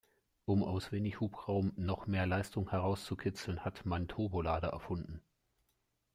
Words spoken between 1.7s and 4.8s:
noch mehr Leistung herauszukitzeln, hat man Turbolader